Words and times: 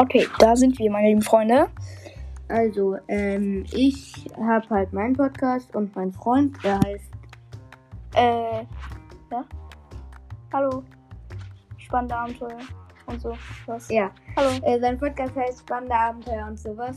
Okay, 0.00 0.26
da 0.38 0.54
sind 0.54 0.78
wir, 0.78 0.90
meine 0.90 1.08
lieben 1.08 1.22
Freunde. 1.22 1.68
Also, 2.48 2.96
ähm, 3.08 3.64
ich 3.72 4.26
habe 4.36 4.68
halt 4.70 4.92
meinen 4.92 5.14
Podcast 5.16 5.74
und 5.74 5.94
mein 5.96 6.12
Freund, 6.12 6.56
der 6.64 6.78
heißt. 6.80 7.10
Äh, 8.14 8.64
ja? 9.30 9.44
Hallo. 10.52 10.82
Spannende 11.76 12.14
Abenteuer 12.16 12.58
und 13.06 13.20
so. 13.20 13.32
Was? 13.66 13.90
Ja, 13.90 14.10
Hallo. 14.36 14.50
äh, 14.62 14.78
sein 14.80 14.98
Podcast 14.98 15.34
heißt 15.36 15.60
Spannende 15.60 15.94
Abenteuer 15.94 16.46
und 16.46 16.58
sowas. 16.58 16.96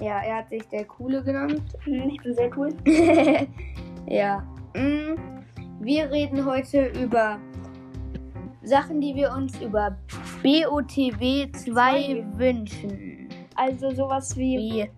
Ja, 0.00 0.20
er 0.20 0.38
hat 0.38 0.48
sich 0.48 0.66
der 0.68 0.84
Coole 0.84 1.22
genannt. 1.22 1.62
Hm, 1.84 2.10
Ich 2.10 2.22
bin 2.22 2.34
sehr 2.34 2.50
cool. 2.56 2.70
ja. 4.06 4.42
Mm, 4.74 5.16
Wir 5.80 6.10
reden 6.10 6.44
heute 6.44 6.86
über 7.02 7.38
Sachen, 8.62 9.00
die 9.00 9.14
wir 9.14 9.32
uns 9.32 9.60
über 9.60 9.96
BOTW 10.42 11.50
2 11.52 11.52
Zwei. 11.52 12.24
wünschen. 12.36 13.28
Also 13.54 13.90
sowas 13.90 14.36
wie, 14.36 14.58
Wie 14.58 14.80
äh, 14.80 14.88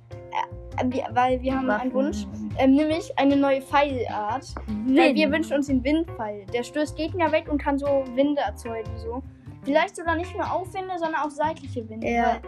wir, 0.86 1.04
weil 1.12 1.40
wir 1.42 1.54
haben 1.56 1.66
Waffen. 1.68 1.80
einen 1.82 1.92
Wunsch, 1.94 2.26
ähm, 2.58 2.74
nämlich 2.74 3.16
eine 3.18 3.36
neue 3.36 3.60
Pfeilart. 3.62 4.54
Weil 4.86 5.14
wir 5.14 5.30
wünschen 5.30 5.54
uns 5.54 5.66
den 5.66 5.82
Windpfeil. 5.84 6.46
Der 6.52 6.62
stößt 6.62 6.96
Gegner 6.96 7.30
weg 7.32 7.48
und 7.50 7.58
kann 7.58 7.78
so 7.78 7.86
Winde 8.14 8.40
erzeugen. 8.42 8.90
So. 8.96 9.22
Vielleicht 9.64 9.96
sogar 9.96 10.16
nicht 10.16 10.34
nur 10.36 10.50
Aufwinde, 10.52 10.98
sondern 10.98 11.20
auch 11.22 11.30
seitliche 11.30 11.88
Winde. 11.88 12.06
Ja. 12.08 12.40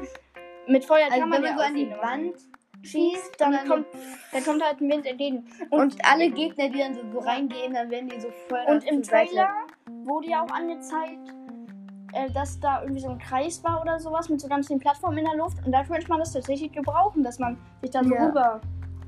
Mit 0.69 0.85
Feuer 0.85 1.07
Also 1.07 1.21
kann 1.21 1.29
man 1.29 1.43
wenn 1.43 1.51
ja 1.51 1.55
du 1.55 1.59
so 1.61 1.65
an 1.67 1.75
die. 1.75 1.91
Wand 1.91 2.35
schießt, 2.83 3.35
dann, 3.41 3.53
dann- 3.53 3.69
kommt, 3.69 3.87
dann 4.33 4.45
kommt 4.45 4.63
halt 4.63 4.81
ein 4.81 4.89
Wind 4.91 5.07
entgegen. 5.07 5.45
Und, 5.71 5.81
und 5.81 5.97
alle 6.05 6.31
Gegner, 6.31 6.69
die 6.69 6.79
dann 6.79 6.95
so, 6.95 7.01
so 7.13 7.19
reingehen, 7.19 7.75
dann 7.75 7.91
werden 7.91 8.09
die 8.09 8.21
so 8.21 8.29
voll 8.49 8.61
und 8.69 8.85
im. 8.85 9.03
Trailer 9.03 9.49
wurde 10.05 10.29
ja 10.29 10.45
auch 10.45 10.51
angezeigt, 10.51 11.33
äh, 12.17 12.31
dass 12.33 12.59
da 12.61 12.81
irgendwie 12.83 13.01
so 13.03 13.09
ein 13.11 13.19
Kreis 13.19 13.63
war 13.63 13.81
oder 13.83 13.99
sowas 14.01 14.29
mit 14.29 14.41
so 14.41 14.49
ganz 14.49 14.67
vielen 14.69 14.81
Plattformen 14.81 15.19
in 15.19 15.25
der 15.25 15.37
Luft. 15.37 15.59
Und 15.65 15.73
da 15.73 15.85
könnte 15.85 16.09
man 16.09 16.19
das 16.21 16.33
tatsächlich 16.33 16.73
gebrauchen, 16.73 17.23
dass 17.23 17.39
man 17.39 17.57
sich 17.83 17.91
da 17.91 18.03
so 18.03 18.15
Ja. 18.15 18.27
rüber 18.27 18.61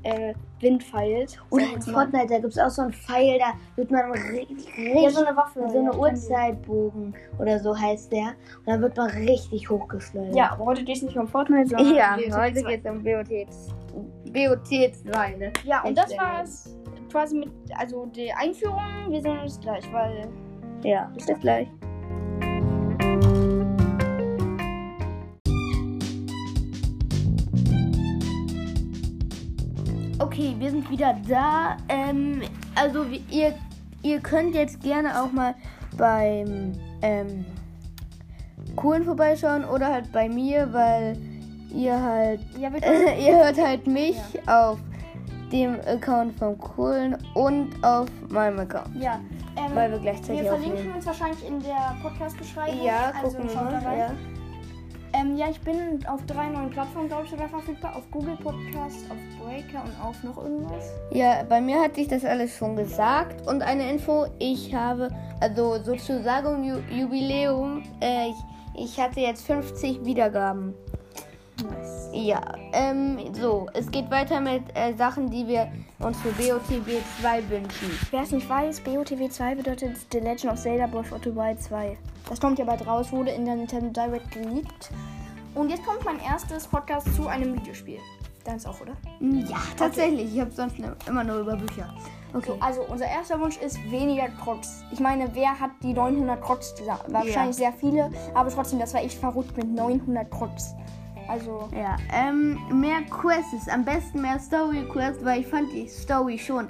äh, 0.03 0.33
Wind 0.61 0.81
feilt. 0.83 1.37
Ich 1.51 1.73
in. 1.73 1.81
Fortnite, 1.81 2.27
da 2.27 2.39
gibt 2.39 2.53
es 2.53 2.57
auch 2.59 2.69
so 2.69 2.83
einen 2.83 2.93
Pfeil, 2.93 3.37
da 3.37 3.51
wird 3.75 3.91
man 3.91 4.09
richtig, 4.11 4.65
Ja, 4.77 5.09
so 5.09 5.25
eine 5.25 5.35
Waffe. 5.35 5.67
so 5.67 5.75
ja, 5.75 5.81
eine 5.81 5.91
wir. 5.91 5.99
Uhrzeitbogen 5.99 7.13
oder 7.37 7.59
so 7.59 7.77
heißt 7.77 8.11
der. 8.13 8.27
Und 8.59 8.67
dann 8.67 8.81
wird 8.81 8.95
man 8.95 9.09
richtig 9.09 9.69
hochgeschleudert. 9.69 10.35
Ja, 10.35 10.51
aber 10.53 10.65
heute 10.65 10.83
geht 10.85 10.97
es 10.97 11.01
nicht 11.03 11.17
um 11.17 11.27
Fortnite, 11.27 11.67
sondern 11.69 11.93
ja 11.95 12.15
heute 12.15 12.59
WOT2. 12.61 12.67
geht 13.27 13.49
es 13.49 13.73
um 13.93 14.33
BOT, 14.33 14.33
BOT 14.33 15.11
2, 15.13 15.35
ne? 15.35 15.53
Ja, 15.65 15.81
und 15.83 15.97
das 15.97 16.11
Echt, 16.11 16.19
war 16.21 16.43
es 16.43 16.77
quasi 17.11 17.37
mit, 17.39 17.49
also 17.77 18.05
die 18.05 18.31
Einführung. 18.31 18.79
Wir 19.09 19.21
sehen 19.21 19.39
uns 19.39 19.59
gleich, 19.59 19.83
weil 19.91 20.29
Ja, 20.83 21.11
bis 21.13 21.25
gleich. 21.41 21.67
Okay, 30.39 30.55
wir 30.57 30.71
sind 30.71 30.89
wieder 30.89 31.17
da. 31.27 31.75
Ähm, 31.89 32.43
also 32.73 33.03
ihr, 33.29 33.53
ihr 34.03 34.21
könnt 34.21 34.55
jetzt 34.55 34.81
gerne 34.81 35.21
auch 35.21 35.33
mal 35.33 35.53
beim 35.97 36.71
ähm, 37.01 37.45
Kohlen 38.77 39.03
vorbeischauen 39.03 39.65
oder 39.65 39.91
halt 39.91 40.09
bei 40.13 40.29
mir, 40.29 40.71
weil 40.71 41.17
ihr 41.75 42.01
halt 42.01 42.39
ja, 42.57 42.69
können, 42.69 43.19
ihr 43.19 43.35
hört 43.35 43.57
halt 43.57 43.85
mich 43.85 44.15
auf 44.47 44.79
dem 45.51 45.75
Account 45.85 46.39
von 46.39 46.57
Kohlen 46.57 47.17
und 47.33 47.71
auf 47.83 48.07
meinem 48.29 48.59
Account, 48.59 48.95
ja, 48.95 49.19
ähm, 49.57 49.75
weil 49.75 49.91
wir 49.91 49.99
gleichzeitig 49.99 50.43
wir 50.43 50.51
verlinken 50.51 50.77
aufnehmen. 50.77 50.95
uns 50.95 51.05
wahrscheinlich 51.05 51.45
in 51.45 51.59
der 51.59 51.97
Podcast-Beschreibung. 52.01 52.81
Ja, 52.81 53.11
also 53.21 53.37
gucken 53.37 53.49
wir 53.49 53.55
mal. 53.55 53.73
rein. 53.73 53.99
Ja. 53.99 54.38
Ähm, 55.19 55.35
ja, 55.35 55.49
ich 55.49 55.59
bin 55.61 56.05
auf 56.07 56.25
drei 56.25 56.49
neuen 56.49 56.69
Plattformen, 56.69 57.07
glaube 57.07 57.25
ich, 57.25 57.31
sogar 57.31 57.49
verfügbar. 57.49 57.95
Auf 57.95 58.09
Google 58.11 58.37
Podcast, 58.37 59.05
auf 59.09 59.17
Breaker 59.39 59.83
und 59.83 60.01
auf 60.01 60.23
noch 60.23 60.37
irgendwas. 60.37 60.93
Ja, 61.11 61.43
bei 61.43 61.59
mir 61.59 61.81
hatte 61.81 61.99
ich 61.99 62.07
das 62.07 62.23
alles 62.23 62.55
schon 62.55 62.75
gesagt. 62.75 63.45
Und 63.47 63.61
eine 63.61 63.91
Info, 63.91 64.27
ich 64.39 64.73
habe, 64.73 65.09
also 65.41 65.81
sozusagen 65.83 66.63
Ju 66.63 66.77
Jubiläum, 66.89 67.83
äh, 68.01 68.29
ich, 68.29 68.35
ich 68.85 68.99
hatte 68.99 69.19
jetzt 69.19 69.45
50 69.45 70.05
Wiedergaben. 70.05 70.73
Ja, 72.11 72.41
ähm, 72.73 73.19
so, 73.33 73.67
es 73.73 73.89
geht 73.91 74.09
weiter 74.09 74.41
mit 74.41 74.63
äh, 74.73 74.93
Sachen, 74.95 75.29
die 75.29 75.47
wir 75.47 75.71
uns 75.99 76.17
für 76.21 76.29
BOTB 76.31 77.03
2 77.21 77.49
wünschen. 77.49 77.99
Wer 78.09 78.23
es 78.23 78.31
nicht 78.31 78.49
weiß, 78.49 78.81
BOTW 78.81 79.29
2 79.29 79.55
bedeutet 79.55 79.95
The 80.11 80.19
Legend 80.19 80.53
of 80.53 80.59
Zelda 80.59 80.87
Breath 80.87 81.11
of 81.11 81.23
the 81.23 81.35
Wild 81.35 81.61
2. 81.61 81.97
Das 82.27 82.41
kommt 82.41 82.57
ja 82.57 82.65
bald 82.65 82.85
raus, 82.87 83.11
wurde 83.11 83.31
in 83.31 83.45
der 83.45 83.55
Nintendo 83.55 83.89
Direct 83.89 84.31
geleakt. 84.31 84.91
Und 85.53 85.69
jetzt 85.69 85.85
kommt 85.85 86.03
mein 86.03 86.19
erstes 86.19 86.67
Podcast 86.67 87.13
zu 87.15 87.27
einem 87.27 87.55
Videospiel. 87.55 87.99
Deins 88.43 88.65
auch, 88.65 88.79
oder? 88.81 88.93
Ja, 89.19 89.57
tatsächlich, 89.77 90.33
ich 90.33 90.39
habe 90.39 90.51
sonst 90.51 90.77
immer 91.07 91.23
nur 91.23 91.39
über 91.39 91.55
Bücher. 91.55 91.93
Okay. 92.33 92.51
So, 92.51 92.57
also 92.59 92.81
unser 92.89 93.07
erster 93.07 93.39
Wunsch 93.39 93.57
ist 93.57 93.77
weniger 93.91 94.29
Krotz. 94.29 94.83
Ich 94.91 94.99
meine, 94.99 95.29
wer 95.33 95.59
hat 95.59 95.71
die 95.83 95.93
900 95.93 96.41
Krotz? 96.41 96.73
gesagt? 96.75 97.11
Wahrscheinlich 97.11 97.55
sehr 97.55 97.73
viele, 97.73 98.11
aber 98.33 98.49
trotzdem, 98.49 98.79
das 98.79 98.93
war 98.93 99.01
echt 99.01 99.19
verrückt 99.19 99.55
mit 99.57 99.67
900 99.67 100.29
Krotz. 100.31 100.73
Also, 101.29 101.69
Ja, 101.71 101.95
ähm, 102.13 102.57
mehr 102.71 103.01
Quests, 103.09 103.69
am 103.69 103.85
besten 103.85 104.21
mehr 104.21 104.39
Story 104.39 104.83
Quests, 104.91 105.23
weil 105.23 105.41
ich 105.41 105.47
fand 105.47 105.71
die 105.71 105.87
Story 105.87 106.37
schon 106.39 106.67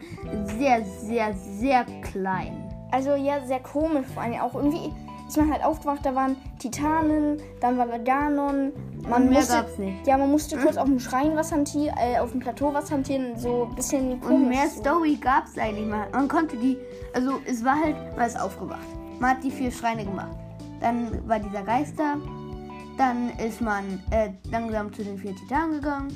sehr, 0.57 0.83
sehr, 0.83 1.33
sehr 1.33 1.85
klein. 2.11 2.63
also 2.91 3.11
ja, 3.15 3.39
sehr 3.45 3.59
komisch 3.61 4.05
vor 4.13 4.23
allem. 4.23 4.39
Auch 4.41 4.55
irgendwie 4.55 4.91
ist 5.27 5.37
man 5.37 5.51
halt 5.51 5.63
aufgewacht, 5.63 5.99
da 6.03 6.15
waren 6.15 6.35
Titanen, 6.57 7.37
dann 7.61 7.77
war 7.77 7.85
da 7.85 7.99
Ganon. 7.99 8.73
Man 9.03 9.23
Und 9.23 9.29
mehr 9.29 9.39
musste, 9.39 9.53
gab's 9.53 9.77
nicht. 9.77 10.07
Ja, 10.07 10.17
man 10.17 10.31
musste 10.31 10.57
kurz 10.57 10.75
auf 10.75 10.85
dem 10.85 10.99
Schrein 10.99 11.35
was 11.35 11.51
hantieren, 11.51 11.95
äh, 11.97 12.19
auf 12.19 12.31
dem 12.31 12.39
Plateau 12.39 12.73
was 12.73 12.91
hantieren, 12.91 13.37
so 13.37 13.67
ein 13.69 13.75
bisschen 13.75 14.19
komisch. 14.19 14.35
Und 14.35 14.49
mehr 14.49 14.67
so. 14.67 14.81
Story 14.81 15.15
gab 15.21 15.45
es 15.45 15.57
eigentlich 15.57 15.87
mal. 15.87 16.07
Man 16.11 16.27
konnte 16.27 16.57
die, 16.57 16.77
also 17.13 17.39
es 17.45 17.63
war 17.63 17.75
halt, 17.79 17.95
man 18.17 18.25
ist 18.25 18.39
aufgewacht. 18.41 18.87
Man 19.19 19.31
hat 19.31 19.43
die 19.43 19.51
vier 19.51 19.71
Schreine 19.71 20.03
gemacht. 20.03 20.35
Dann 20.81 21.27
war 21.27 21.39
dieser 21.39 21.61
Geister. 21.61 22.15
Dann 22.99 23.29
ist 23.37 23.61
man 23.61 24.03
äh, 24.11 24.31
langsam 24.51 24.93
zu 24.93 25.05
den 25.05 25.17
vier 25.17 25.33
Titanen 25.33 25.75
gegangen. 25.75 26.09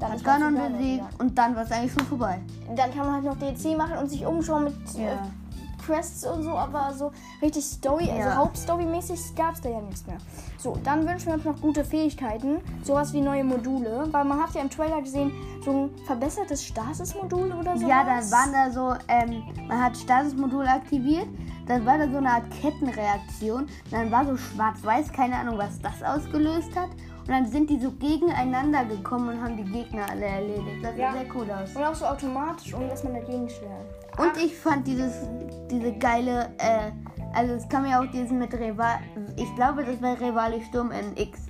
Dann 0.00 0.12
Hat 0.12 0.24
Ganon 0.24 0.54
besiegt 0.54 1.04
und 1.18 1.36
dann 1.36 1.54
war 1.54 1.64
es 1.64 1.70
eigentlich 1.70 1.92
schon 1.92 2.06
vorbei. 2.06 2.40
Dann 2.74 2.90
kann 2.94 3.04
man 3.04 3.12
halt 3.16 3.24
noch 3.24 3.36
DLC 3.36 3.76
machen 3.76 3.98
und 3.98 4.08
sich 4.08 4.24
umschauen 4.24 4.64
mit 4.64 4.74
äh, 4.96 5.04
Ja. 5.04 5.30
Quests 5.88 6.26
und 6.26 6.42
so, 6.42 6.50
aber 6.50 6.92
so 6.92 7.10
richtig 7.40 7.64
Story, 7.64 8.10
also 8.10 8.28
Ja. 8.28 8.36
Hauptstory-mäßig 8.36 9.34
gab 9.34 9.54
es 9.54 9.62
da 9.62 9.70
ja 9.70 9.80
nichts 9.80 10.06
mehr. 10.06 10.18
So, 10.58 10.76
dann 10.84 11.06
wünschen 11.08 11.28
wir 11.28 11.34
uns 11.34 11.44
noch 11.44 11.60
gute 11.60 11.82
Fähigkeiten, 11.84 12.58
sowas 12.82 13.12
wie 13.14 13.22
neue 13.22 13.42
Module, 13.44 14.06
weil 14.10 14.24
man 14.24 14.42
hat 14.42 14.54
ja 14.54 14.60
im 14.60 14.68
Trailer 14.68 15.00
gesehen, 15.00 15.32
so 15.64 15.70
ein 15.70 15.90
verbessertes 16.06 16.62
Stasis-Modul 16.64 17.52
oder 17.52 17.76
so. 17.78 17.88
Ja, 17.88 18.04
dann 18.04 18.30
waren 18.30 18.52
da 18.52 18.70
so, 18.70 18.94
ähm, 19.08 19.44
man 19.66 19.82
hat 19.82 19.96
Statusmodul 19.96 20.66
aktiviert, 20.66 21.28
dann 21.66 21.86
war 21.86 21.96
da 21.98 22.08
so 22.08 22.18
eine 22.18 22.30
Art 22.30 22.50
Kettenreaktion, 22.60 23.66
dann 23.90 24.10
war 24.10 24.26
so 24.26 24.36
schwarz-weiß, 24.36 25.10
keine 25.12 25.36
Ahnung, 25.36 25.56
was 25.58 25.80
das 25.80 26.02
ausgelöst 26.02 26.74
hat. 26.76 26.90
Und 27.28 27.34
dann 27.34 27.46
sind 27.46 27.68
die 27.68 27.78
so 27.78 27.90
gegeneinander 27.92 28.86
gekommen 28.86 29.28
und 29.28 29.42
haben 29.44 29.54
die 29.58 29.64
Gegner 29.70 30.06
alle 30.10 30.24
erledigt. 30.24 30.82
Das 30.82 30.96
Ja. 30.96 31.12
sah 31.12 31.18
sehr 31.18 31.26
cool 31.34 31.50
aus. 31.50 31.76
Und 31.76 31.84
auch 31.84 31.94
so 31.94 32.06
automatisch, 32.06 32.72
ohne 32.74 32.88
dass 32.88 33.04
man 33.04 33.12
dagegen 33.12 33.46
schlägt. 33.50 34.18
Und 34.18 34.42
ich 34.42 34.56
fand 34.56 34.86
dieses, 34.86 35.28
diese 35.70 35.92
geile, 35.92 36.50
äh, 36.56 36.90
also 37.34 37.52
es 37.52 37.68
kam 37.68 37.84
ja 37.84 38.00
auch 38.00 38.10
diesen 38.10 38.38
mit 38.38 38.54
Rival, 38.54 39.00
ich 39.36 39.54
glaube, 39.56 39.84
das 39.84 40.00
war 40.00 40.18
Rivali 40.18 40.62
Sturm 40.64 40.90
in 40.90 41.14
X, 41.22 41.40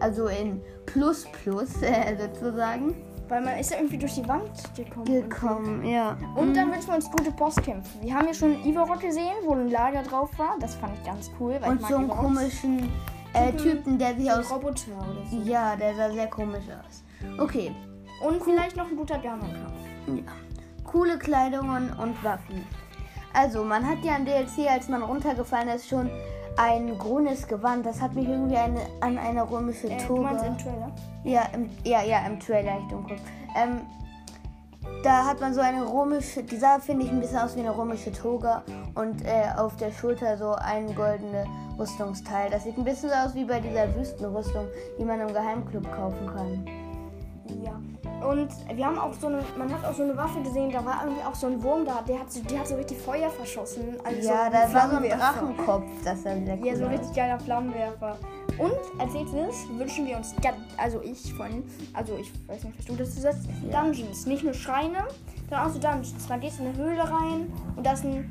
also 0.00 0.26
in 0.26 0.60
Plus 0.84 1.26
Plus 1.44 1.80
äh, 1.82 2.16
sozusagen. 2.18 2.96
Weil 3.28 3.42
man 3.42 3.56
ist 3.60 3.70
ja 3.70 3.76
irgendwie 3.76 3.98
durch 3.98 4.14
die 4.16 4.26
Wand 4.26 4.50
gekommen. 4.74 5.04
Gekommen, 5.04 5.84
ja. 5.84 6.18
Und 6.34 6.56
dann 6.56 6.72
wünschen 6.72 6.88
wir 6.88 6.96
uns 6.96 7.08
gute 7.08 7.30
Bosskämpfe. 7.30 8.02
Wir 8.02 8.12
haben 8.12 8.26
ja 8.26 8.34
schon 8.34 8.60
Ivarok 8.64 8.98
gesehen, 8.98 9.36
wo 9.46 9.52
ein 9.52 9.70
Lager 9.70 10.02
drauf 10.02 10.36
war. 10.36 10.56
Das 10.58 10.74
fand 10.74 10.94
ich 10.98 11.04
ganz 11.04 11.30
cool. 11.38 11.56
Weil 11.60 11.70
Und 11.70 11.86
so 11.86 11.94
einen 11.94 12.08
komischen 12.08 12.90
äh, 13.34 13.52
Typen, 13.52 13.98
der 13.98 14.14
sich 14.16 14.30
aus, 14.30 14.50
Roboter 14.50 14.90
oder 14.98 15.26
so. 15.30 15.36
ja, 15.44 15.76
der 15.76 15.94
sah 15.94 16.10
sehr 16.10 16.26
komisch 16.28 16.64
aus. 16.68 17.02
Okay, 17.38 17.72
Und 18.26 18.42
vielleicht 18.42 18.76
noch 18.76 18.86
ein 18.88 18.96
guter 18.96 19.18
Ganon-Kampf. 19.18 20.16
ja. 20.26 20.32
Coole 20.84 21.18
Kleidungen 21.18 21.90
und 21.98 22.22
Waffen. 22.24 22.64
Also, 23.32 23.62
man 23.62 23.86
hat 23.88 23.98
ja 24.02 24.16
im 24.16 24.24
DLC, 24.24 24.68
als 24.68 24.88
man 24.88 25.02
runtergefallen 25.02 25.68
ist, 25.68 25.88
schon 25.88 26.10
ein 26.56 26.98
grünes 26.98 27.46
Gewand. 27.46 27.86
Das 27.86 28.00
hat 28.02 28.14
mich 28.14 28.28
irgendwie 28.28 28.56
eine, 28.56 28.80
an 29.00 29.16
eine 29.18 29.48
römische 29.48 29.88
Äh, 29.88 29.98
du 29.98 30.06
Toga. 30.16 30.22
meinst 30.32 30.44
im 30.46 30.58
Trailer? 30.58 30.90
Ja, 31.22 31.42
im, 31.54 31.70
ja, 31.84 32.02
ja, 32.02 32.26
im 32.26 32.40
Trailer, 32.40 32.78
ich 32.80 32.88
dumm 32.88 33.04
guck. 33.08 33.18
Ähm, 33.56 33.82
da 35.02 35.24
hat 35.24 35.40
man 35.40 35.54
so 35.54 35.60
eine 35.60 35.84
römische, 35.84 36.42
die 36.42 36.56
sah, 36.56 36.78
finde 36.78 37.06
ich, 37.06 37.12
ein 37.12 37.20
bisschen 37.20 37.38
aus 37.38 37.56
wie 37.56 37.60
eine 37.60 37.76
römische 37.76 38.12
Toga 38.12 38.62
und 38.94 39.24
äh, 39.24 39.48
auf 39.56 39.76
der 39.76 39.92
Schulter 39.92 40.36
so 40.36 40.52
ein 40.54 40.94
goldenes 40.94 41.46
Rüstungsteil. 41.78 42.50
Das 42.50 42.64
sieht 42.64 42.76
ein 42.76 42.84
bisschen 42.84 43.08
so 43.10 43.14
aus 43.14 43.34
wie 43.34 43.44
bei 43.44 43.60
dieser 43.60 43.94
Wüstenrüstung, 43.94 44.66
die 44.98 45.04
man 45.04 45.20
im 45.20 45.32
Geheimclub 45.32 45.90
kaufen 45.92 46.26
kann. 46.26 46.66
Ja. 47.62 47.80
Und 48.26 48.50
wir 48.74 48.86
haben 48.86 48.98
auch 48.98 49.14
so 49.14 49.28
eine, 49.28 49.42
man 49.56 49.72
hat 49.72 49.84
auch 49.84 49.94
so 49.94 50.02
eine 50.02 50.16
Waffe 50.16 50.40
gesehen, 50.42 50.70
da 50.70 50.84
war 50.84 51.02
irgendwie 51.04 51.22
auch 51.24 51.34
so 51.34 51.46
ein 51.46 51.62
Wurm 51.62 51.86
da, 51.86 52.02
der 52.06 52.20
hat 52.20 52.30
so, 52.30 52.40
der 52.42 52.60
hat 52.60 52.68
so 52.68 52.74
richtig 52.76 52.98
Feuer 52.98 53.30
verschossen. 53.30 53.96
Also 54.04 54.28
ja, 54.28 54.44
so 54.44 54.52
da 54.52 54.74
war 54.74 54.90
so 54.90 54.96
ein. 54.96 55.08
Drachenkopf, 55.08 55.84
das 56.04 56.22
sah 56.22 56.34
sehr 56.34 56.58
cool 56.58 56.66
Ja, 56.66 56.76
so 56.76 56.84
ein 56.84 56.90
richtig 56.90 57.14
geiler 57.14 57.40
Flammenwerfer. 57.40 58.18
Und 58.58 58.72
als 58.98 59.12
nächstes 59.12 59.68
wünschen 59.78 60.06
wir 60.06 60.16
uns, 60.16 60.34
also 60.76 61.00
ich 61.02 61.32
von, 61.34 61.62
also 61.92 62.16
ich 62.18 62.30
weiß 62.48 62.64
nicht, 62.64 62.78
was 62.78 62.84
du 62.86 62.96
dazu 62.96 63.20
sagst, 63.20 63.40
Ja. 63.70 63.82
Dungeons. 63.82 64.26
Nicht 64.26 64.44
nur 64.44 64.54
Schreine, 64.54 65.06
sondern 65.48 65.66
auch 65.66 65.72
so 65.72 65.78
Dungeons. 65.78 66.14
Da 66.28 66.36
gehst 66.36 66.58
du 66.58 66.64
in 66.64 66.68
eine 66.70 66.78
Höhle 66.78 67.02
rein 67.02 67.52
und 67.76 67.84
da 67.84 67.92
ist 67.92 68.04
ein, 68.04 68.30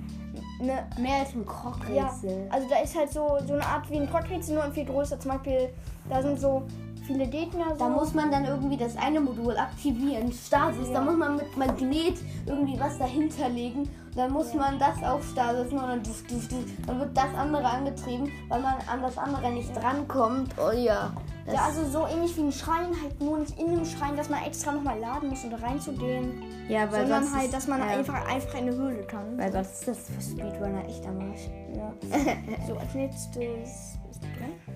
eine, 0.62 0.86
Mehr 1.00 1.20
als 1.20 1.34
ein 1.34 1.46
ja, 1.46 1.46
Krockrätsel. 1.46 2.48
also 2.50 2.68
da 2.70 2.80
ist 2.82 2.96
halt 2.96 3.12
so, 3.12 3.38
so 3.48 3.54
eine 3.54 3.66
Art 3.66 3.90
wie 3.90 3.98
ein 3.98 4.08
Brockrätsel, 4.08 4.56
nur 4.56 4.72
viel 4.72 4.86
größer. 4.86 5.20
Zum 5.20 5.32
Beispiel, 5.32 5.70
da 6.10 6.22
sind 6.22 6.40
so 6.40 6.64
viele 7.10 7.28
Gegner. 7.28 7.70
So. 7.72 7.76
Da 7.80 7.90
muss 7.90 8.14
man 8.14 8.32
dann 8.32 8.46
irgendwie 8.46 8.78
das 8.78 8.96
eine 8.98 9.20
Modul 9.20 9.58
aktivieren, 9.58 10.32
Stasis. 10.32 10.88
Ja. 10.88 10.94
Da 10.96 11.02
muss 11.02 11.18
man 11.18 11.36
mit 11.38 11.58
Magnet 11.58 12.18
irgendwie 12.46 12.80
was 12.80 12.98
dahinter 13.00 13.50
legen. 13.50 13.80
Und 13.82 14.18
dann 14.18 14.32
muss 14.32 14.54
man 14.54 14.78
das 14.80 15.02
auf 15.04 15.24
Stasis 15.28 15.72
machen 15.72 15.84
und 15.86 15.90
dann, 15.90 16.04
duf, 16.04 16.24
duf, 16.28 16.48
duf, 16.48 16.66
dann 16.88 17.00
wird 17.00 17.16
das 17.18 17.34
andere 17.38 17.66
angetrieben, 17.66 18.32
weil 18.48 18.62
man 18.62 18.76
an 18.92 19.02
das 19.02 19.18
andere 19.18 19.52
nicht 19.52 19.76
drankommt. 19.76 20.54
Oh 20.58 20.72
ja. 20.72 21.12
Das, 21.46 21.56
ja, 21.56 21.62
also 21.66 21.86
so 21.86 22.06
ähnlich 22.06 22.36
wie 22.38 22.42
ein 22.42 22.52
Schrein, 22.52 22.90
halt 23.02 23.20
nur 23.22 23.40
nicht 23.40 23.60
in 23.60 23.72
dem 23.76 23.86
Schrein, 23.86 24.16
dass 24.16 24.30
man 24.30 24.44
extra 24.44 24.72
nochmal 24.72 25.00
laden 25.00 25.30
muss, 25.30 25.44
um 25.44 25.50
da 25.50 25.58
reinzugehen. 25.58 26.44
ja, 26.68 26.82
weil 26.92 27.02
sondern 27.02 27.24
sonst 27.24 27.36
halt, 27.36 27.46
ist- 27.46 27.54
dass 27.56 27.68
man 27.68 27.80
ja, 27.80 27.86
einfach, 27.88 28.28
einfach 28.28 28.54
in 28.54 28.68
eine 28.68 28.76
Höhle 28.76 29.04
kann. 29.04 29.38
Weil 29.38 29.52
sonst 29.52 29.72
ist 29.72 29.88
das 29.88 29.98
für 30.10 30.22
Speedrunner 30.22 30.86
echt 30.88 31.06
am 31.08 31.20
Arsch. 31.20 31.50
Ja. 31.76 31.92
so, 32.68 32.76
als 32.78 32.94
nächstes 32.94 33.98
ist 34.12 34.22
drin. 34.22 34.69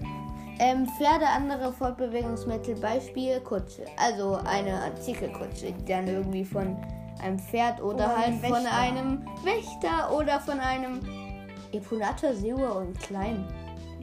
Ähm, 0.60 0.88
Pferde, 0.98 1.28
andere 1.28 1.74
Fortbewegungsmittel, 1.74 2.76
Beispiel 2.76 3.40
Kutsche. 3.42 3.86
Also 3.98 4.40
eine 4.46 4.82
Artikelkutsche, 4.84 5.72
die 5.72 5.86
dann 5.86 6.08
irgendwie 6.08 6.46
von 6.46 6.78
einem 7.22 7.40
Pferd 7.40 7.82
oder, 7.82 7.96
Oder 7.96 8.18
halt 8.18 8.26
einem 8.28 8.40
von 8.42 8.66
einem 8.68 9.26
Wächter 9.44 10.16
oder 10.16 10.40
von 10.40 10.60
einem 10.60 11.00
Eponator 11.72 12.34
Sewer 12.34 12.76
und 12.78 13.00
klein. 13.00 13.46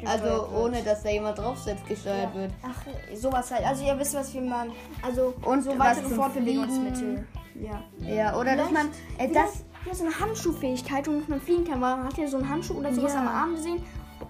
Also 0.07 0.25
wird. 0.25 0.53
ohne 0.55 0.83
dass 0.83 1.03
da 1.03 1.11
jemand 1.11 1.39
drauf 1.39 1.59
sitzt, 1.59 1.87
gesteuert 1.87 2.35
wird. 2.35 2.51
Ach, 2.63 3.15
sowas 3.15 3.51
halt. 3.51 3.67
Also 3.67 3.85
ihr 3.85 3.99
wisst, 3.99 4.15
was 4.15 4.33
wir 4.33 4.41
meinen. 4.41 4.73
Also 5.03 5.35
Und 5.45 5.63
so 5.63 5.79
weitere 5.79 6.09
Fortbewegungsmittel. 6.09 7.27
Ja. 7.55 7.83
Ja, 8.09 8.35
oder 8.37 8.57
dass 8.57 8.69
Vielleicht- 8.69 8.73
man 9.19 9.29
äh, 9.29 9.33
das. 9.33 9.65
Ja, 9.87 9.95
so 9.95 10.05
eine 10.05 10.19
Handschuhfähigkeit, 10.19 11.07
womit 11.07 11.29
man 11.29 11.41
fliegen 11.41 11.65
kann. 11.65 11.81
Man 11.81 12.05
hat 12.05 12.17
ja 12.19 12.27
so 12.27 12.37
einen 12.39 12.49
Handschuh 12.49 12.75
oder 12.75 12.93
sowas 12.93 13.15
Ja. 13.15 13.21
am 13.21 13.29
Arm 13.29 13.55
gesehen. 13.55 13.83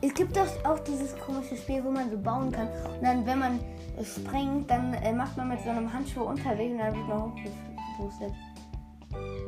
Es 0.02 0.14
gibt 0.14 0.36
doch 0.36 0.46
auch 0.64 0.78
dieses 0.80 1.16
komische 1.18 1.56
Spiel, 1.56 1.84
wo 1.84 1.90
man 1.90 2.10
so 2.10 2.16
bauen 2.16 2.50
kann. 2.50 2.68
Und 2.68 3.02
dann, 3.02 3.26
wenn 3.26 3.38
man 3.38 3.60
springt, 4.02 4.70
dann 4.70 4.94
äh, 4.94 5.12
macht 5.12 5.36
man 5.36 5.48
mit 5.48 5.60
so 5.62 5.70
einem 5.70 5.92
Handschuh 5.92 6.22
unterwegs 6.22 6.72
und 6.72 6.78
dann 6.78 6.94
wird 6.94 7.08
man 7.08 7.22
hochgeboostet. 7.22 8.32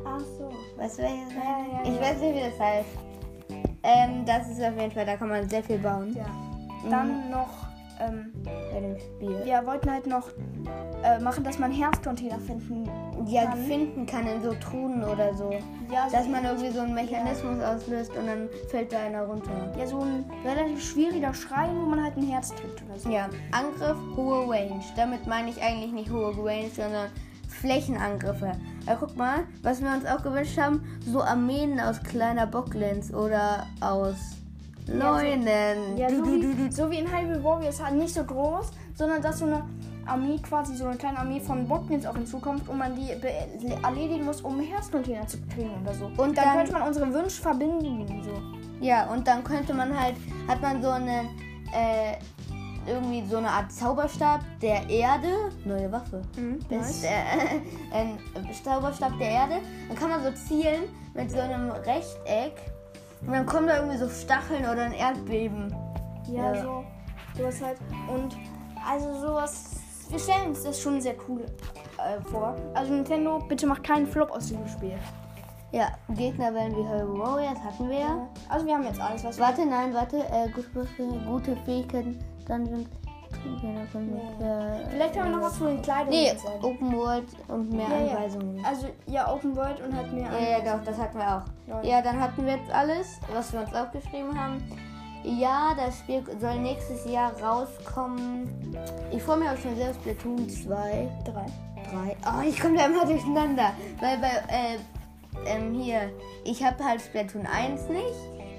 Ach 0.05 0.19
so. 0.19 0.51
Weißt 0.77 0.99
du, 0.99 1.03
welches? 1.03 1.33
Ja, 1.33 1.41
ja, 1.41 1.83
ich 1.83 1.95
ja. 1.95 2.01
weiß 2.01 2.19
nicht, 2.19 2.35
wie 2.35 2.49
das 2.49 2.59
heißt. 2.59 2.89
Ähm, 3.83 4.25
das 4.25 4.49
ist 4.49 4.61
auf 4.61 4.77
jeden 4.79 4.91
Fall, 4.91 5.05
da 5.05 5.17
kann 5.17 5.29
man 5.29 5.49
sehr 5.49 5.63
viel 5.63 5.77
bauen 5.77 6.15
Ja. 6.15 6.25
Dann 6.89 7.29
noch, 7.29 7.67
ähm, 8.07 8.33
bei 8.71 8.79
dem 8.79 8.97
Spiel. 8.99 9.45
wir 9.45 9.65
wollten 9.65 9.91
halt 9.91 10.07
noch 10.07 10.29
äh, 11.03 11.19
machen, 11.19 11.43
dass 11.43 11.59
man 11.59 11.71
Herzcontainer 11.71 12.39
finden 12.39 12.89
Ja, 13.27 13.45
kann. 13.45 13.57
finden 13.65 14.05
kann 14.05 14.25
in 14.27 14.41
so 14.41 14.53
Truhen 14.55 15.03
oder 15.03 15.33
so. 15.33 15.51
Ja, 15.91 16.09
so, 16.09 16.17
Dass 16.17 16.27
man 16.27 16.43
irgendwie 16.45 16.69
so 16.71 16.79
einen 16.81 16.93
Mechanismus 16.93 17.61
auslöst 17.61 18.11
und 18.15 18.27
dann 18.27 18.49
fällt 18.69 18.91
da 18.93 18.99
einer 18.99 19.23
runter. 19.23 19.51
ja, 19.77 19.85
so 19.85 19.99
ein 19.99 20.25
relativ 20.45 20.83
schwieriger 20.83 21.33
Schrein, 21.33 21.75
wo 21.75 21.85
man 21.89 22.03
halt 22.03 22.17
ein 22.17 22.23
Herz 22.27 22.49
trifft 22.55 22.83
oder 22.89 22.99
so. 22.99 23.09
Ja, 23.09 23.29
Angriff, 23.51 23.97
hohe 24.15 24.47
Range. 24.49 24.79
Damit 24.95 25.27
meine 25.27 25.49
ich 25.49 25.61
eigentlich 25.61 25.91
nicht 25.91 26.11
hohe 26.11 26.35
Range, 26.37 26.69
sondern 26.75 27.09
Flächenangriffe. 27.49 28.51
Ja, 28.87 28.95
guck 28.99 29.15
mal, 29.15 29.45
was 29.61 29.81
wir 29.81 29.89
uns 29.89 30.05
auch 30.05 30.21
gewünscht 30.23 30.57
haben, 30.59 30.83
so 31.05 31.21
Armeen 31.21 31.79
aus 31.79 32.01
kleiner 32.03 32.45
Bocklens 32.47 33.13
oder 33.13 33.67
aus 33.79 34.15
Leunen. 34.87 35.97
Ja, 35.97 36.09
so, 36.09 36.23
du, 36.23 36.25
wie, 36.33 36.41
du, 36.41 36.53
du. 36.55 36.71
so 36.71 36.91
wie 36.91 36.99
in 36.99 37.07
Hyrule 37.11 37.43
Warriors 37.43 37.83
halt 37.83 37.95
nicht 37.95 38.13
so 38.13 38.23
groß, 38.23 38.71
sondern 38.95 39.21
dass 39.21 39.39
so 39.39 39.45
eine 39.45 39.63
Armee 40.05 40.37
quasi, 40.39 40.75
so 40.75 40.85
eine 40.85 40.97
kleine 40.97 41.17
Armee 41.19 41.39
von 41.39 41.67
Botlins 41.67 42.05
auch 42.05 42.15
hinzukommt 42.15 42.67
und 42.67 42.77
man 42.77 42.93
die 42.95 43.09
erledigen 43.81 44.25
muss, 44.25 44.41
um 44.41 44.59
Herzcontainer 44.59 45.25
zu 45.27 45.37
kriegen 45.53 45.71
oder 45.81 45.93
so. 45.93 46.05
Und 46.05 46.17
dann, 46.17 46.33
dann- 46.35 46.57
könnte 46.57 46.73
man 46.73 46.81
unsere 46.83 47.13
Wünsche 47.13 47.41
verbinden. 47.41 48.21
So. 48.23 48.85
Ja, 48.85 49.09
und 49.11 49.25
dann 49.27 49.43
könnte 49.43 49.73
man 49.73 49.97
halt, 49.97 50.15
hat 50.47 50.61
man 50.61 50.81
so 50.81 50.89
einen, 50.89 51.29
äh, 51.73 52.17
irgendwie 52.85 53.23
so 53.29 53.37
eine 53.37 53.49
Art 53.49 53.71
Zauberstab 53.71 54.41
der 54.61 54.89
Erde. 54.89 55.29
Neue 55.63 55.89
Waffe. 55.89 56.21
Das 56.69 56.89
ist, 56.89 57.05
äh, 57.05 57.07
ein 57.93 58.19
Zauberstab 58.61 59.17
der 59.19 59.29
Erde. 59.29 59.55
Dann 59.87 59.97
kann 59.97 60.09
man 60.09 60.21
so 60.21 60.31
zielen 60.33 60.83
mit 61.13 61.31
so 61.31 61.39
einem 61.39 61.71
Rechteck. 61.71 62.55
Und 63.25 63.31
dann 63.33 63.45
kommen 63.45 63.67
da 63.67 63.77
irgendwie 63.77 63.97
so 63.97 64.09
Stacheln 64.09 64.63
oder 64.63 64.83
ein 64.83 64.93
Erdbeben. 64.93 65.73
Ja, 66.27 66.53
Ja. 66.53 66.61
so. 66.61 66.83
Sowas 67.37 67.61
halt. 67.63 67.77
Und 68.13 68.35
also 68.87 69.13
sowas. 69.19 69.71
Wir 70.09 70.19
stellen 70.19 70.49
uns 70.49 70.63
das 70.63 70.79
schon 70.79 71.01
sehr 71.01 71.15
cool 71.27 71.45
äh, 71.97 72.21
vor. 72.29 72.55
Also 72.75 72.93
Nintendo, 72.93 73.39
bitte 73.47 73.65
macht 73.65 73.83
keinen 73.83 74.05
Flop 74.05 74.29
aus 74.31 74.47
diesem 74.47 74.67
Spiel. 74.67 74.93
Ja, 75.71 75.87
Gegner 76.09 76.53
werden 76.53 76.75
wie 76.75 76.87
Hyrule 76.87 77.19
Warriors, 77.19 77.57
hatten 77.63 77.89
wir 77.89 77.99
ja. 77.99 78.27
Also 78.49 78.67
wir 78.67 78.75
haben 78.75 78.83
jetzt 78.83 79.01
alles, 79.01 79.23
was 79.23 79.37
wir. 79.39 79.45
Warte, 79.45 79.65
nein, 79.65 79.91
warte. 79.93 80.17
Äh, 80.17 80.49
gute, 80.49 80.85
gute 81.25 81.55
Fähigkeiten, 81.65 82.19
Dungeons. 82.47 82.87
Ja. 84.39 84.75
Vielleicht 84.89 85.17
haben 85.17 85.31
wir 85.31 85.37
noch 85.37 85.45
was 85.45 85.57
zu 85.57 85.65
den 85.65 85.81
Kleidungen. 85.81 86.09
Nee. 86.09 86.33
Open 86.61 86.93
World 86.93 87.25
und 87.47 87.71
mehr 87.71 87.87
Ja, 87.87 88.05
ja. 88.05 88.15
Anweisungen. 88.15 88.65
Also 88.65 88.87
ja, 89.07 89.33
Open 89.33 89.55
World 89.55 89.81
und 89.81 89.95
halt 89.95 90.13
mehr. 90.13 90.29
Ja, 90.31 90.57
ja, 90.57 90.77
doch, 90.77 90.83
das 90.83 90.97
hatten 90.97 91.17
wir 91.17 91.27
auch. 91.37 91.41
Ja. 91.67 91.81
Ja, 91.83 92.01
dann 92.01 92.19
hatten 92.19 92.45
wir 92.45 92.55
jetzt 92.55 92.71
alles, 92.71 93.19
was 93.33 93.53
wir 93.53 93.61
uns 93.61 93.73
aufgeschrieben 93.73 94.39
haben. 94.39 94.61
Ja, 95.23 95.73
das 95.77 95.99
Spiel 95.99 96.23
soll 96.39 96.59
nächstes 96.59 97.05
Jahr 97.09 97.31
rauskommen. 97.41 98.75
Ich 99.11 99.23
freue 99.23 99.37
mich 99.37 99.49
auch 99.49 99.57
schon 99.57 99.75
sehr 99.75 99.91
auf 99.91 99.95
Splatoon 99.95 100.49
2. 100.49 101.09
Drei. 101.23 101.45
3. 101.91 102.17
Oh, 102.25 102.41
ich 102.45 102.59
komme 102.59 102.77
da 102.77 102.85
immer 102.87 103.05
durcheinander. 103.05 103.71
Weil 104.01 104.17
bei, 104.17 104.31
äh, 104.49 104.77
ähm, 105.45 105.73
hier, 105.73 106.11
ich 106.43 106.63
habe 106.63 106.83
halt 106.83 107.01
Splatoon 107.01 107.45
1 107.45 107.87
nicht. 107.87 108.03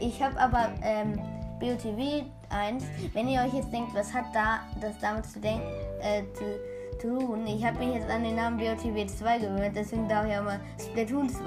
Ich 0.00 0.22
habe 0.22 0.38
aber, 0.40 0.70
ähm, 0.82 1.20
BOTW 1.60 2.22
1. 2.54 2.84
Wenn 3.12 3.28
ihr 3.28 3.40
euch 3.42 3.52
jetzt 3.54 3.72
denkt, 3.72 3.94
was 3.94 4.12
hat 4.14 4.26
da 4.32 4.60
das 4.80 4.92
damit 5.00 5.26
zu 5.26 5.40
denken, 5.40 5.66
äh, 6.00 6.22
zu 6.34 6.44
tun? 7.00 7.46
Ich 7.46 7.64
habe 7.64 7.78
mich 7.78 7.94
jetzt 7.96 8.08
an 8.08 8.22
den 8.24 8.36
Namen 8.36 8.56
BOTW 8.58 9.06
2 9.06 9.38
gewöhnt, 9.38 9.74
deswegen 9.76 10.08
darf 10.08 10.26
ich 10.26 10.36
auch 10.36 10.44
mal 10.44 10.60
Splatoon 10.80 11.28
2. 11.28 11.42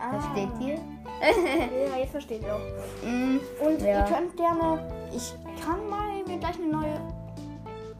Ah. 0.00 0.20
Versteht 0.20 0.48
ihr? 0.60 0.78
Ja, 1.20 1.98
jetzt 1.98 2.12
versteht 2.12 2.42
ihr 2.42 2.54
auch. 2.54 3.04
Mm, 3.06 3.38
Und 3.62 3.82
Ja. 3.82 3.98
ihr 3.98 4.04
könnt 4.14 4.34
gerne. 4.38 4.90
Ich 5.14 5.34
kann 5.62 5.86
mal 5.90 6.22
mir 6.26 6.38
gleich 6.38 6.56
eine 6.56 6.68
neue. 6.72 6.98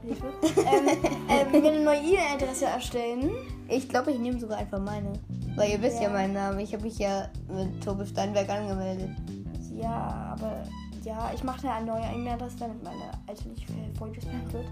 Hilfe. 0.02 0.26
ähm, 0.56 0.88
ähm, 1.28 1.62
mir 1.62 1.70
eine 1.70 1.80
neue 1.84 1.98
E-Mail-Adresse 1.98 2.64
erstellen. 2.66 3.30
ich 3.68 3.86
glaube, 3.90 4.12
ich 4.12 4.18
nehme 4.18 4.40
sogar 4.40 4.56
einfach 4.56 4.78
meine. 4.80 5.12
Weil 5.54 5.70
ihr 5.72 5.82
wisst 5.82 5.96
ja, 5.98 6.04
Ja. 6.04 6.10
meinen 6.10 6.32
Namen. 6.32 6.60
Ich 6.60 6.72
habe 6.72 6.84
mich 6.84 6.98
ja 6.98 7.28
mit 7.48 7.84
Tobi 7.84 8.06
Steinberg 8.06 8.48
angemeldet. 8.48 9.10
Ja, 9.74 10.32
aber 10.32 10.62
ja, 11.04 11.30
ich 11.34 11.42
mache 11.44 11.62
da 11.62 11.76
eine 11.76 11.86
neue 11.86 12.02
E-Mail-Adresse, 12.02 12.56
damit 12.58 12.82
meine 12.82 13.10
alte 13.26 13.48
nicht 13.48 13.68
äh, 13.70 13.98
vollgespammt 13.98 14.52
wird. 14.52 14.66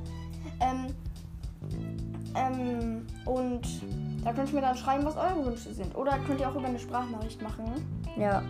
Ähm, 0.60 0.94
ähm, 2.34 3.06
und 3.24 3.66
da 4.24 4.32
könnt 4.32 4.48
ihr 4.50 4.54
mir 4.56 4.60
dann 4.62 4.76
schreiben, 4.76 5.04
was 5.04 5.16
eure 5.16 5.44
Wünsche 5.44 5.72
sind. 5.72 5.94
Oder 5.96 6.18
könnt 6.26 6.40
ihr 6.40 6.48
auch 6.48 6.54
über 6.54 6.66
eine 6.66 6.78
Sprachnachricht 6.78 7.40
machen. 7.42 7.64
Ja. 8.16 8.42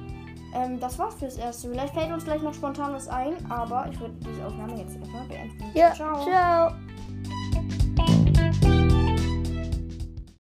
Ähm, 0.55 0.81
das 0.81 0.99
war's 0.99 1.15
fürs 1.15 1.37
Erste. 1.37 1.69
Vielleicht 1.69 1.95
fällt 1.95 2.13
uns 2.13 2.25
gleich 2.25 2.43
noch 2.43 2.55
spontan 2.55 2.95
was 2.95 3.09
ein, 3.09 3.35
aber 3.51 3.87
ich 3.91 4.01
würde 4.01 4.15
diese 4.15 4.47
Aufnahme 4.47 4.79
jetzt 4.79 4.97
erstmal 4.97 5.27
beenden. 5.27 5.65
Ja, 5.75 5.93
Ciao. 5.93 6.25
ciao. 6.25 6.73